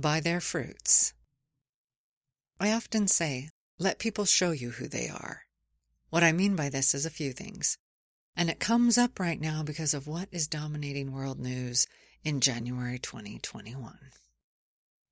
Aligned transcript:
by 0.00 0.20
their 0.20 0.40
fruits. 0.40 1.12
I 2.60 2.72
often 2.72 3.08
say, 3.08 3.50
let 3.78 3.98
people 3.98 4.24
show 4.24 4.50
you 4.50 4.70
who 4.70 4.88
they 4.88 5.08
are. 5.08 5.42
What 6.10 6.24
I 6.24 6.32
mean 6.32 6.56
by 6.56 6.68
this 6.68 6.94
is 6.94 7.06
a 7.06 7.10
few 7.10 7.32
things. 7.32 7.78
And 8.36 8.48
it 8.50 8.60
comes 8.60 8.96
up 8.96 9.18
right 9.20 9.40
now 9.40 9.62
because 9.62 9.94
of 9.94 10.06
what 10.06 10.28
is 10.32 10.46
dominating 10.46 11.12
world 11.12 11.38
news 11.38 11.86
in 12.24 12.40
January 12.40 12.98
2021. 12.98 13.98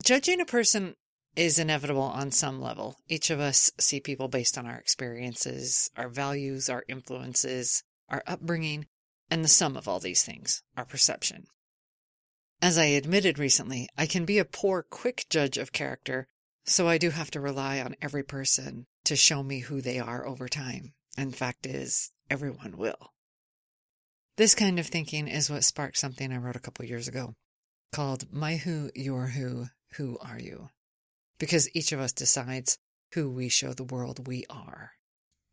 Judging 0.05 0.41
a 0.41 0.45
person 0.45 0.95
is 1.35 1.59
inevitable 1.59 2.03
on 2.03 2.31
some 2.31 2.61
level. 2.61 2.97
Each 3.09 3.31
of 3.31 3.41
us 3.41 3.71
see 3.79 4.01
people 4.01 4.29
based 4.29 4.57
on 4.57 4.67
our 4.67 4.79
experiences, 4.79 5.91
our 5.97 6.09
values, 6.09 6.69
our 6.69 6.85
influences, 6.89 7.83
our 8.09 8.23
upbringing, 8.27 8.87
and 9.31 9.45
the 9.45 9.49
sum 9.49 9.77
of 9.77 9.87
all 9.87 9.99
these 9.99 10.23
things, 10.23 10.63
our 10.77 10.85
perception. 10.85 11.47
As 12.63 12.79
I 12.79 12.87
admitted 12.87 13.39
recently, 13.39 13.89
I 13.97 14.07
can 14.07 14.25
be 14.25 14.39
a 14.39 14.45
poor, 14.45 14.83
quick 14.83 15.27
judge 15.29 15.59
of 15.59 15.73
character, 15.73 16.27
so 16.65 16.89
I 16.89 16.99
do 16.99 17.11
have 17.11 17.31
to 17.33 17.41
rely 17.41 17.81
on 17.81 17.97
every 18.01 18.23
person 18.23 18.87
to 19.05 19.15
show 19.15 19.43
me 19.43 19.61
who 19.61 19.81
they 19.81 19.99
are 19.99 20.27
over 20.27 20.49
time. 20.49 20.95
And 21.17 21.37
fact 21.37 21.67
is, 21.67 22.11
everyone 22.31 22.77
will. 22.77 23.13
This 24.37 24.55
kind 24.55 24.79
of 24.79 24.87
thinking 24.87 25.29
is 25.29 25.49
what 25.49 25.65
sparked 25.65 25.99
something 25.99 26.33
I 26.33 26.37
wrote 26.37 26.57
a 26.57 26.61
couple 26.61 26.85
years 26.85 27.09
ago 27.09 27.35
called 27.93 28.33
My 28.33 28.57
Who, 28.57 28.91
Your 28.95 29.29
Who, 29.29 29.67
Who 29.95 30.19
Are 30.21 30.39
You? 30.39 30.69
Because 31.39 31.75
each 31.75 31.93
of 31.93 32.01
us 32.01 32.13
decides 32.13 32.79
who 33.13 33.31
we 33.31 33.49
show 33.49 33.73
the 33.73 33.85
world 33.85 34.27
we 34.27 34.45
are. 34.51 34.93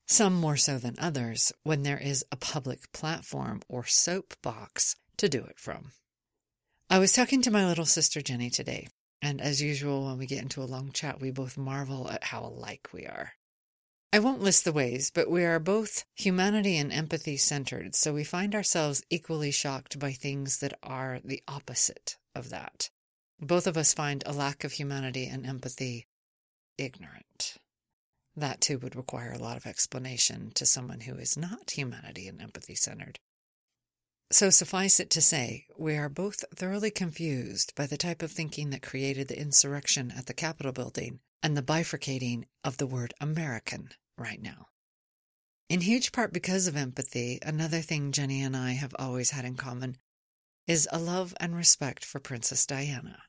Some 0.08 0.34
more 0.34 0.58
so 0.58 0.78
than 0.78 0.96
others 0.98 1.54
when 1.64 1.84
there 1.84 2.00
is 2.00 2.26
a 2.32 2.38
public 2.38 2.92
platform 2.92 3.62
or 3.70 3.86
soapbox 3.86 4.96
to 5.18 5.30
do 5.30 5.44
it 5.44 5.60
from. 5.60 5.92
I 6.90 7.00
was 7.00 7.14
talking 7.14 7.42
to 7.42 7.52
my 7.52 7.66
little 7.66 7.86
sister 7.86 8.22
Jenny 8.22 8.50
today, 8.50 8.88
and 9.22 9.42
as 9.42 9.62
usual, 9.62 10.06
when 10.06 10.18
we 10.18 10.26
get 10.26 10.42
into 10.42 10.62
a 10.62 10.66
long 10.66 10.92
chat, 10.92 11.20
we 11.20 11.32
both 11.32 11.58
marvel 11.58 12.10
at 12.10 12.26
how 12.26 12.44
alike 12.46 12.90
we 12.94 13.06
are. 13.06 13.34
I 14.12 14.20
won't 14.20 14.42
list 14.42 14.64
the 14.64 14.72
ways, 14.72 15.10
but 15.10 15.32
we 15.32 15.44
are 15.44 15.60
both 15.60 16.06
humanity 16.14 16.78
and 16.78 16.94
empathy 16.94 17.36
centered, 17.38 17.96
so 17.96 18.14
we 18.14 18.24
find 18.24 18.54
ourselves 18.54 19.02
equally 19.10 19.50
shocked 19.50 19.98
by 19.98 20.12
things 20.12 20.60
that 20.60 20.78
are 20.84 21.20
the 21.24 21.42
opposite 21.48 22.18
of 22.36 22.50
that. 22.50 22.92
Both 23.40 23.66
of 23.66 23.76
us 23.76 23.94
find 23.94 24.22
a 24.26 24.32
lack 24.32 24.64
of 24.64 24.74
humanity 24.74 25.26
and 25.26 25.48
empathy 25.48 26.06
ignorant. 26.78 27.58
That 28.36 28.62
too 28.62 28.78
would 28.80 28.96
require 28.96 29.32
a 29.32 29.40
lot 29.40 29.58
of 29.58 29.66
explanation 29.66 30.52
to 30.56 30.66
someone 30.66 31.02
who 31.02 31.16
is 31.16 31.36
not 31.36 31.72
humanity 31.72 32.28
and 32.28 32.40
empathy 32.40 32.76
centered. 32.76 33.20
So 34.34 34.50
suffice 34.50 35.00
it 35.00 35.12
to 35.12 35.22
say, 35.22 35.68
we 35.78 35.96
are 35.96 36.10
both 36.10 36.44
thoroughly 36.56 36.90
confused 36.90 37.76
by 37.76 37.86
the 37.86 37.98
type 37.98 38.24
of 38.24 38.32
thinking 38.32 38.72
that 38.72 38.82
created 38.82 39.28
the 39.28 39.40
insurrection 39.40 40.12
at 40.18 40.26
the 40.26 40.34
Capitol 40.34 40.72
building 40.72 41.20
and 41.44 41.56
the 41.56 41.62
bifurcating 41.62 42.46
of 42.64 42.78
the 42.78 42.88
word 42.88 43.14
American 43.22 43.90
right 44.18 44.42
now. 44.42 44.70
In 45.70 45.82
huge 45.82 46.12
part 46.12 46.34
because 46.34 46.66
of 46.66 46.76
empathy, 46.76 47.38
another 47.44 47.82
thing 47.82 48.12
Jenny 48.12 48.42
and 48.42 48.58
I 48.58 48.72
have 48.72 48.96
always 48.98 49.30
had 49.30 49.46
in 49.46 49.54
common 49.54 49.98
is 50.66 50.90
a 50.92 50.98
love 50.98 51.36
and 51.40 51.56
respect 51.56 52.04
for 52.04 52.20
Princess 52.20 52.66
Diana. 52.66 53.20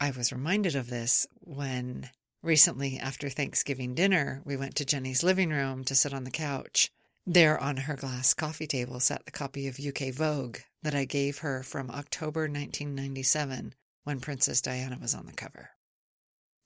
I 0.00 0.12
was 0.12 0.30
reminded 0.30 0.76
of 0.76 0.88
this 0.88 1.26
when 1.40 2.10
recently, 2.44 2.96
after 2.96 3.28
Thanksgiving 3.28 3.92
dinner, 3.96 4.40
we 4.44 4.56
went 4.56 4.76
to 4.76 4.84
Jenny's 4.84 5.24
living 5.24 5.50
room 5.50 5.82
to 5.82 5.96
sit 5.96 6.14
on 6.14 6.22
the 6.22 6.30
couch 6.30 6.92
there 7.30 7.62
on 7.62 7.76
her 7.76 7.94
glass 7.94 8.32
coffee 8.32 8.66
table 8.66 8.98
sat 9.00 9.26
the 9.26 9.30
copy 9.30 9.68
of 9.68 9.78
UK 9.78 10.14
Vogue 10.14 10.58
that 10.82 10.94
I 10.94 11.04
gave 11.04 11.38
her 11.38 11.62
from 11.62 11.90
October 11.90 12.42
1997 12.42 13.74
when 14.04 14.18
Princess 14.18 14.62
Diana 14.62 14.96
was 14.98 15.14
on 15.14 15.26
the 15.26 15.32
cover. 15.32 15.70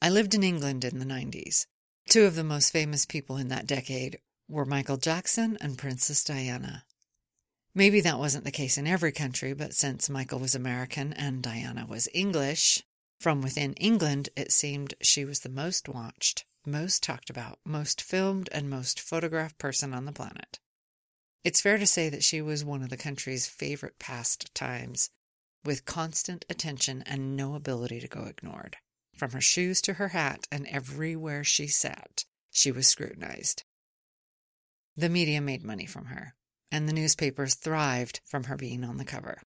I 0.00 0.08
lived 0.08 0.34
in 0.34 0.44
England 0.44 0.84
in 0.84 1.00
the 1.00 1.04
90s. 1.04 1.66
Two 2.08 2.26
of 2.26 2.36
the 2.36 2.44
most 2.44 2.70
famous 2.70 3.04
people 3.04 3.36
in 3.36 3.48
that 3.48 3.66
decade 3.66 4.20
were 4.48 4.64
Michael 4.64 4.98
Jackson 4.98 5.58
and 5.60 5.76
Princess 5.76 6.22
Diana. 6.22 6.84
Maybe 7.74 8.00
that 8.00 8.20
wasn't 8.20 8.44
the 8.44 8.52
case 8.52 8.78
in 8.78 8.86
every 8.86 9.10
country, 9.10 9.54
but 9.54 9.74
since 9.74 10.08
Michael 10.08 10.38
was 10.38 10.54
American 10.54 11.12
and 11.12 11.42
Diana 11.42 11.86
was 11.88 12.08
English, 12.14 12.84
from 13.18 13.42
within 13.42 13.72
England 13.74 14.28
it 14.36 14.52
seemed 14.52 14.94
she 15.02 15.24
was 15.24 15.40
the 15.40 15.48
most 15.48 15.88
watched 15.88 16.44
most 16.66 17.02
talked 17.02 17.30
about, 17.30 17.58
most 17.64 18.00
filmed, 18.00 18.48
and 18.52 18.68
most 18.70 19.00
photographed 19.00 19.58
person 19.58 19.92
on 19.92 20.04
the 20.04 20.12
planet. 20.12 20.58
It's 21.44 21.60
fair 21.60 21.78
to 21.78 21.86
say 21.86 22.08
that 22.08 22.22
she 22.22 22.40
was 22.40 22.64
one 22.64 22.82
of 22.82 22.90
the 22.90 22.96
country's 22.96 23.46
favorite 23.46 23.98
pastimes, 23.98 25.10
with 25.64 25.84
constant 25.84 26.44
attention 26.48 27.02
and 27.06 27.36
no 27.36 27.54
ability 27.54 28.00
to 28.00 28.08
go 28.08 28.24
ignored. 28.24 28.76
From 29.16 29.32
her 29.32 29.40
shoes 29.40 29.80
to 29.82 29.94
her 29.94 30.08
hat 30.08 30.46
and 30.50 30.66
everywhere 30.68 31.44
she 31.44 31.66
sat, 31.66 32.24
she 32.50 32.72
was 32.72 32.86
scrutinized. 32.86 33.64
The 34.96 35.08
media 35.08 35.40
made 35.40 35.64
money 35.64 35.86
from 35.86 36.06
her, 36.06 36.34
and 36.70 36.88
the 36.88 36.92
newspapers 36.92 37.54
thrived 37.54 38.20
from 38.24 38.44
her 38.44 38.56
being 38.56 38.84
on 38.84 38.98
the 38.98 39.04
cover. 39.04 39.42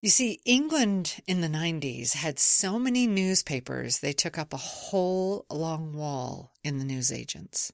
You 0.00 0.10
see, 0.10 0.40
England 0.44 1.20
in 1.26 1.40
the 1.40 1.48
90s 1.48 2.14
had 2.14 2.38
so 2.38 2.78
many 2.78 3.08
newspapers, 3.08 3.98
they 3.98 4.12
took 4.12 4.38
up 4.38 4.52
a 4.52 4.58
whole 4.58 5.44
long 5.50 5.92
wall 5.92 6.54
in 6.62 6.78
the 6.78 6.84
newsagents. 6.84 7.72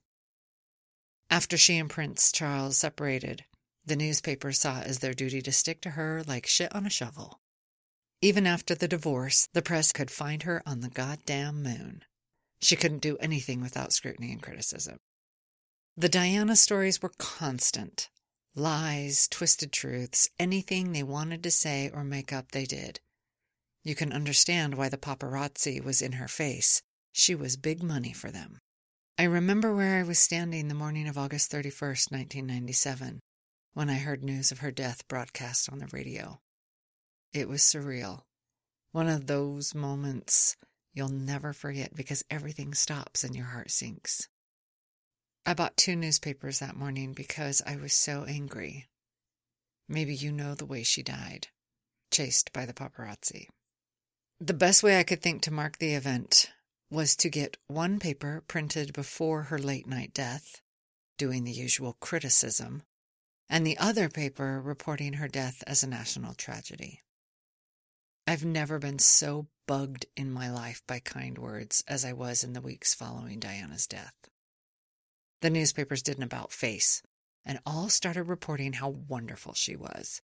After 1.29 1.55
she 1.55 1.77
and 1.77 1.89
Prince 1.89 2.31
Charles 2.31 2.77
separated, 2.77 3.45
the 3.85 3.95
newspapers 3.95 4.59
saw 4.59 4.79
it 4.79 4.87
as 4.87 4.99
their 4.99 5.13
duty 5.13 5.41
to 5.43 5.51
stick 5.51 5.81
to 5.81 5.91
her 5.91 6.23
like 6.25 6.47
shit 6.47 6.73
on 6.73 6.87
a 6.87 6.89
shovel. 6.89 7.41
Even 8.21 8.47
after 8.47 8.73
the 8.73 8.87
divorce, 8.87 9.47
the 9.53 9.61
press 9.61 9.91
could 9.91 10.09
find 10.09 10.43
her 10.43 10.63
on 10.65 10.79
the 10.79 10.89
goddamn 10.89 11.61
moon. 11.61 12.03
She 12.59 12.75
couldn't 12.75 13.03
do 13.03 13.17
anything 13.17 13.61
without 13.61 13.93
scrutiny 13.93 14.31
and 14.31 14.41
criticism. 14.41 14.97
The 15.95 16.09
Diana 16.09 16.55
stories 16.55 17.03
were 17.03 17.11
constant, 17.19 18.09
lies, 18.55 19.27
twisted 19.27 19.71
truths, 19.71 20.29
anything 20.39 20.91
they 20.91 21.03
wanted 21.03 21.43
to 21.43 21.51
say 21.51 21.91
or 21.93 22.03
make 22.03 22.31
up, 22.31 22.51
they 22.51 22.65
did. 22.65 22.99
You 23.83 23.95
can 23.95 24.13
understand 24.13 24.75
why 24.75 24.89
the 24.89 24.97
paparazzi 24.97 25.83
was 25.83 26.01
in 26.01 26.13
her 26.13 26.27
face. 26.27 26.81
She 27.11 27.35
was 27.35 27.57
big 27.57 27.83
money 27.83 28.13
for 28.13 28.31
them. 28.31 28.59
I 29.17 29.23
remember 29.23 29.73
where 29.73 29.99
I 29.99 30.03
was 30.03 30.19
standing 30.19 30.67
the 30.67 30.73
morning 30.73 31.07
of 31.07 31.17
August 31.17 31.51
31st, 31.51 32.11
1997, 32.11 33.19
when 33.73 33.89
I 33.89 33.95
heard 33.95 34.23
news 34.23 34.51
of 34.51 34.59
her 34.59 34.71
death 34.71 35.07
broadcast 35.07 35.69
on 35.71 35.79
the 35.79 35.87
radio. 35.91 36.39
It 37.33 37.47
was 37.47 37.61
surreal. 37.61 38.21
One 38.91 39.07
of 39.07 39.27
those 39.27 39.75
moments 39.75 40.55
you'll 40.93 41.09
never 41.09 41.53
forget 41.53 41.93
because 41.93 42.23
everything 42.29 42.73
stops 42.73 43.23
and 43.23 43.35
your 43.35 43.45
heart 43.45 43.69
sinks. 43.69 44.27
I 45.47 45.53
bought 45.53 45.77
two 45.77 45.95
newspapers 45.95 46.57
that 46.57 46.75
morning 46.75 47.13
because 47.13 47.61
I 47.67 47.75
was 47.75 47.93
so 47.93 48.25
angry. 48.27 48.87
Maybe 49.87 50.15
you 50.15 50.31
know 50.31 50.55
the 50.55 50.65
way 50.65 50.81
she 50.81 51.03
died, 51.03 51.49
chased 52.09 52.51
by 52.51 52.65
the 52.65 52.73
paparazzi. 52.73 53.49
The 54.39 54.55
best 54.55 54.81
way 54.81 54.99
I 54.99 55.03
could 55.03 55.21
think 55.21 55.43
to 55.43 55.53
mark 55.53 55.77
the 55.77 55.93
event 55.93 56.49
was 56.89 57.15
to 57.17 57.29
get 57.29 57.57
one 57.67 57.99
paper 57.99 58.43
printed 58.47 58.91
before 58.91 59.43
her 59.43 59.59
late 59.59 59.85
night 59.85 60.15
death, 60.15 60.61
doing 61.19 61.43
the 61.43 61.51
usual 61.51 61.93
criticism, 61.99 62.81
and 63.47 63.67
the 63.67 63.77
other 63.77 64.09
paper 64.09 64.59
reporting 64.59 65.13
her 65.13 65.27
death 65.27 65.63
as 65.67 65.83
a 65.83 65.87
national 65.87 66.33
tragedy. 66.33 67.03
I've 68.25 68.43
never 68.43 68.79
been 68.79 68.97
so 68.97 69.45
bugged 69.67 70.07
in 70.17 70.31
my 70.31 70.49
life 70.49 70.81
by 70.87 70.99
kind 70.99 71.37
words 71.37 71.83
as 71.87 72.03
I 72.03 72.13
was 72.13 72.43
in 72.43 72.53
the 72.53 72.61
weeks 72.61 72.95
following 72.95 73.39
Diana's 73.39 73.85
death. 73.85 74.15
The 75.41 75.49
newspapers 75.49 76.01
did 76.01 76.17
an 76.17 76.23
about 76.23 76.51
face, 76.51 77.01
and 77.45 77.59
all 77.65 77.89
started 77.89 78.23
reporting 78.23 78.73
how 78.73 78.89
wonderful 78.89 79.53
she 79.53 79.75
was. 79.75 80.21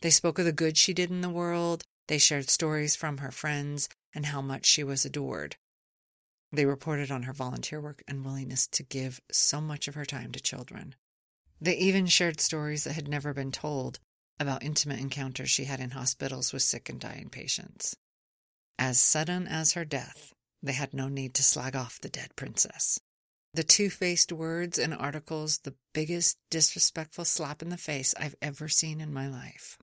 They 0.00 0.10
spoke 0.10 0.38
of 0.38 0.44
the 0.44 0.52
good 0.52 0.76
she 0.76 0.94
did 0.94 1.10
in 1.10 1.20
the 1.20 1.28
world, 1.28 1.84
they 2.06 2.18
shared 2.18 2.48
stories 2.48 2.96
from 2.96 3.18
her 3.18 3.30
friends, 3.30 3.88
and 4.14 4.26
how 4.26 4.40
much 4.40 4.66
she 4.66 4.82
was 4.82 5.04
adored. 5.04 5.56
They 6.50 6.64
reported 6.64 7.10
on 7.10 7.24
her 7.24 7.32
volunteer 7.32 7.80
work 7.80 8.02
and 8.08 8.24
willingness 8.24 8.66
to 8.68 8.82
give 8.82 9.20
so 9.30 9.60
much 9.60 9.86
of 9.86 9.94
her 9.94 10.06
time 10.06 10.32
to 10.32 10.40
children. 10.40 10.94
They 11.60 11.76
even 11.76 12.06
shared 12.06 12.40
stories 12.40 12.84
that 12.84 12.94
had 12.94 13.08
never 13.08 13.34
been 13.34 13.52
told 13.52 13.98
about 14.40 14.62
intimate 14.62 15.00
encounters 15.00 15.50
she 15.50 15.64
had 15.64 15.80
in 15.80 15.90
hospitals 15.90 16.52
with 16.52 16.62
sick 16.62 16.88
and 16.88 17.00
dying 17.00 17.28
patients. 17.28 17.96
As 18.78 19.00
sudden 19.00 19.46
as 19.46 19.72
her 19.72 19.84
death, 19.84 20.32
they 20.62 20.72
had 20.72 20.94
no 20.94 21.08
need 21.08 21.34
to 21.34 21.42
slag 21.42 21.76
off 21.76 22.00
the 22.00 22.08
dead 22.08 22.34
princess. 22.36 23.00
The 23.54 23.62
two 23.62 23.90
faced 23.90 24.30
words 24.30 24.78
and 24.78 24.94
articles, 24.94 25.58
the 25.58 25.74
biggest 25.92 26.38
disrespectful 26.50 27.24
slap 27.24 27.62
in 27.62 27.70
the 27.70 27.76
face 27.76 28.14
I've 28.18 28.36
ever 28.42 28.68
seen 28.68 29.00
in 29.00 29.12
my 29.12 29.28
life. 29.28 29.78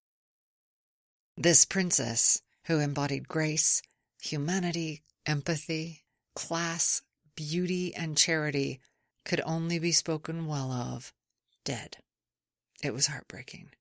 This 1.36 1.66
princess, 1.66 2.42
who 2.66 2.80
embodied 2.80 3.28
grace, 3.28 3.82
humanity, 4.22 5.04
empathy, 5.26 6.04
class, 6.36 7.02
beauty, 7.36 7.94
and 7.94 8.18
charity, 8.18 8.80
could 9.26 9.42
only 9.46 9.80
be 9.80 9.92
spoken 9.92 10.48
well 10.48 10.72
of, 10.72 11.12
dead. 11.64 11.98
It 12.84 12.94
was 12.94 13.08
heartbreaking. 13.08 13.72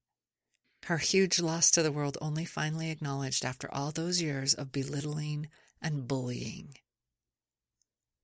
Her 0.85 0.99
huge 0.99 1.39
loss 1.39 1.71
to 1.73 1.83
the 1.83 1.93
world 1.93 2.19
only 2.21 2.45
finally 2.45 2.91
acknowledged 2.91 3.45
after 3.45 3.73
all 3.73 3.91
those 3.91 4.21
years 4.21 4.55
of 4.55 4.73
belittling 4.73 5.49
and 5.81 6.09
bullying. 6.09 6.75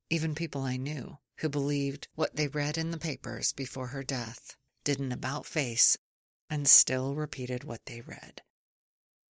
Even 0.08 0.34
people 0.34 0.62
I 0.62 0.76
knew 0.76 1.18
who 1.40 1.48
believed 1.48 2.08
what 2.14 2.36
they 2.36 2.48
read 2.48 2.78
in 2.78 2.90
the 2.90 2.98
papers 2.98 3.52
before 3.52 3.88
her 3.88 4.02
death 4.02 4.56
did 4.84 4.98
an 4.98 5.12
about 5.12 5.46
face 5.46 5.96
and 6.48 6.68
still 6.68 7.14
repeated 7.14 7.64
what 7.64 7.84
they 7.86 8.00
read. 8.00 8.42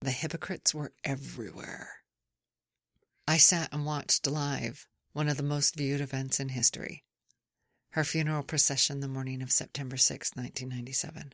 The 0.00 0.10
hypocrites 0.10 0.74
were 0.74 0.92
everywhere. 1.04 1.98
I 3.28 3.36
sat 3.36 3.72
and 3.72 3.84
watched 3.84 4.26
live 4.26 4.88
one 5.12 5.28
of 5.28 5.36
the 5.36 5.42
most 5.42 5.76
viewed 5.76 6.00
events 6.00 6.40
in 6.40 6.50
history 6.50 7.04
her 7.94 8.04
funeral 8.04 8.44
procession 8.44 9.00
the 9.00 9.08
morning 9.08 9.42
of 9.42 9.50
September 9.50 9.96
6, 9.96 10.30
1997. 10.36 11.32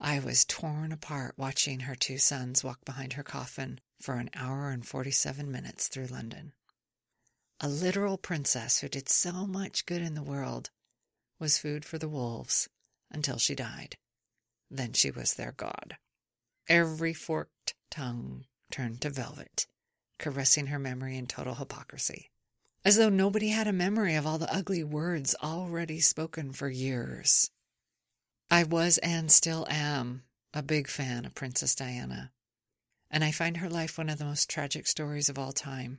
I 0.00 0.18
was 0.18 0.46
torn 0.46 0.90
apart 0.90 1.34
watching 1.36 1.80
her 1.80 1.94
two 1.94 2.16
sons 2.16 2.64
walk 2.64 2.84
behind 2.84 3.14
her 3.14 3.22
coffin 3.22 3.80
for 4.00 4.14
an 4.14 4.30
hour 4.34 4.70
and 4.70 4.86
47 4.86 5.50
minutes 5.50 5.88
through 5.88 6.06
London. 6.06 6.52
A 7.60 7.68
literal 7.68 8.18
princess 8.18 8.80
who 8.80 8.88
did 8.88 9.08
so 9.08 9.46
much 9.46 9.86
good 9.86 10.02
in 10.02 10.14
the 10.14 10.22
world 10.22 10.70
was 11.38 11.58
food 11.58 11.84
for 11.84 11.98
the 11.98 12.08
wolves 12.08 12.68
until 13.10 13.38
she 13.38 13.54
died. 13.54 13.96
Then 14.70 14.92
she 14.92 15.10
was 15.10 15.34
their 15.34 15.52
god. 15.52 15.96
Every 16.68 17.14
forked 17.14 17.74
tongue 17.90 18.44
turned 18.70 19.00
to 19.02 19.10
velvet, 19.10 19.66
caressing 20.18 20.66
her 20.66 20.78
memory 20.78 21.16
in 21.16 21.26
total 21.26 21.54
hypocrisy 21.54 22.30
as 22.86 22.96
though 22.96 23.08
nobody 23.08 23.48
had 23.48 23.66
a 23.66 23.72
memory 23.72 24.14
of 24.14 24.24
all 24.24 24.38
the 24.38 24.54
ugly 24.54 24.84
words 24.84 25.34
already 25.42 25.98
spoken 25.98 26.52
for 26.52 26.70
years. 26.70 27.50
I 28.48 28.62
was 28.62 28.98
and 28.98 29.28
still 29.28 29.66
am 29.68 30.22
a 30.54 30.62
big 30.62 30.86
fan 30.86 31.24
of 31.24 31.34
Princess 31.34 31.74
Diana, 31.74 32.30
and 33.10 33.24
I 33.24 33.32
find 33.32 33.56
her 33.56 33.68
life 33.68 33.98
one 33.98 34.08
of 34.08 34.18
the 34.18 34.24
most 34.24 34.48
tragic 34.48 34.86
stories 34.86 35.28
of 35.28 35.36
all 35.36 35.50
time. 35.50 35.98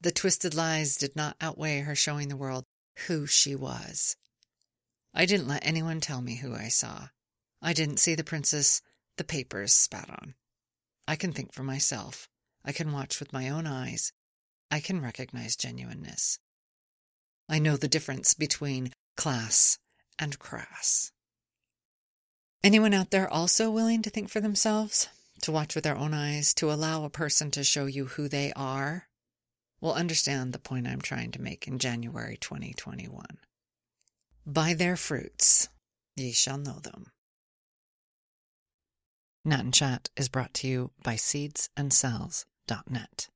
The 0.00 0.12
twisted 0.12 0.54
lies 0.54 0.96
did 0.96 1.16
not 1.16 1.36
outweigh 1.40 1.80
her 1.80 1.94
showing 1.94 2.28
the 2.28 2.36
world 2.36 2.64
who 3.06 3.26
she 3.26 3.54
was. 3.54 4.16
I 5.14 5.26
didn't 5.26 5.48
let 5.48 5.64
anyone 5.64 6.00
tell 6.00 6.20
me 6.20 6.36
who 6.36 6.54
I 6.54 6.68
saw. 6.68 7.08
I 7.62 7.72
didn't 7.72 7.98
see 7.98 8.14
the 8.14 8.24
princess 8.24 8.82
the 9.16 9.24
papers 9.24 9.72
spat 9.72 10.10
on. 10.10 10.34
I 11.06 11.16
can 11.16 11.32
think 11.32 11.52
for 11.52 11.62
myself. 11.62 12.28
I 12.64 12.72
can 12.72 12.92
watch 12.92 13.20
with 13.20 13.32
my 13.32 13.48
own 13.48 13.66
eyes 13.66 14.12
I 14.74 14.80
can 14.80 15.00
recognize 15.00 15.54
genuineness. 15.54 16.40
I 17.48 17.60
know 17.60 17.76
the 17.76 17.86
difference 17.86 18.34
between 18.34 18.92
class 19.16 19.78
and 20.18 20.36
crass. 20.38 21.12
Anyone 22.64 22.92
out 22.92 23.12
there 23.12 23.32
also 23.32 23.70
willing 23.70 24.02
to 24.02 24.10
think 24.10 24.30
for 24.30 24.40
themselves, 24.40 25.08
to 25.42 25.52
watch 25.52 25.76
with 25.76 25.84
their 25.84 25.96
own 25.96 26.12
eyes, 26.12 26.52
to 26.54 26.72
allow 26.72 27.04
a 27.04 27.08
person 27.10 27.52
to 27.52 27.62
show 27.62 27.86
you 27.86 28.06
who 28.06 28.28
they 28.28 28.52
are, 28.56 29.06
will 29.84 29.92
understand 29.92 30.52
the 30.54 30.58
point 30.58 30.88
I'm 30.88 31.02
trying 31.02 31.30
to 31.32 31.42
make 31.42 31.68
in 31.68 31.78
January 31.78 32.38
2021. 32.40 33.26
By 34.46 34.72
their 34.72 34.96
fruits 34.96 35.68
ye 36.16 36.32
shall 36.32 36.56
know 36.56 36.78
them. 36.78 37.12
Nat 39.44 39.60
and 39.60 39.74
Chat 39.74 40.08
is 40.16 40.30
brought 40.30 40.54
to 40.54 40.66
you 40.66 40.92
by 41.02 41.16
seedsandcells.net. 41.16 43.28